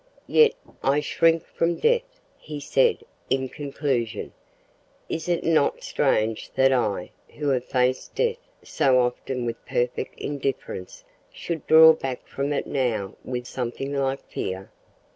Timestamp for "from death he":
1.45-2.59